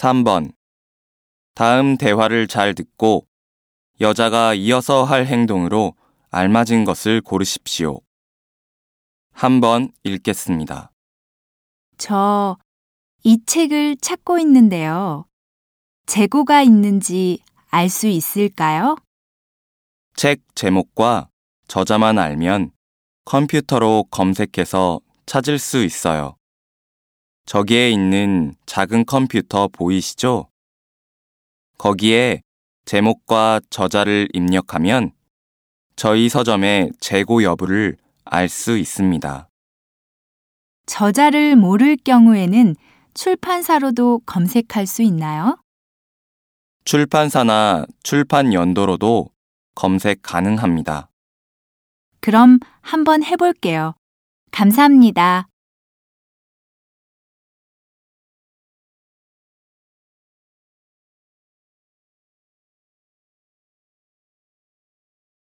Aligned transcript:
3번. 0.00 0.52
다음 1.54 1.98
대화를 1.98 2.46
잘 2.48 2.74
듣고 2.74 3.26
여자가 4.00 4.54
이어서 4.54 5.04
할 5.04 5.26
행동으로 5.26 5.94
알맞은 6.30 6.84
것을 6.86 7.20
고르십시오. 7.20 8.00
한번 9.32 9.92
읽겠습니다. 10.04 10.90
저 11.98 12.56
이 13.22 13.44
책을 13.44 13.98
찾고 13.98 14.38
있는데요. 14.38 15.26
재고가 16.06 16.62
있는지 16.62 17.40
알 17.68 17.90
수 17.90 18.06
있을까요? 18.06 18.96
책 20.16 20.40
제목과 20.54 21.28
저자만 21.68 22.18
알면 22.18 22.72
컴퓨터로 23.26 24.04
검색해서 24.10 25.00
찾을 25.26 25.58
수 25.58 25.84
있어요. 25.84 26.36
저기에 27.50 27.90
있는 27.90 28.54
작은 28.64 29.06
컴퓨터 29.06 29.66
보이시죠? 29.66 30.46
거기에 31.78 32.42
제목과 32.84 33.58
저자를 33.70 34.28
입력하면 34.32 35.10
저희 35.96 36.28
서점의 36.28 36.92
재고 37.00 37.42
여부를 37.42 37.96
알 38.24 38.48
수 38.48 38.78
있습니다. 38.78 39.48
저자를 40.86 41.56
모를 41.56 41.96
경우에는 41.96 42.76
출판사로도 43.14 44.20
검색할 44.26 44.86
수 44.86 45.02
있나요? 45.02 45.60
출판사나 46.84 47.84
출판 48.04 48.54
연도로도 48.54 49.28
검색 49.74 50.20
가능합니다. 50.22 51.10
그럼 52.20 52.60
한번 52.80 53.24
해볼게요. 53.24 53.94
감사합니다. 54.52 55.49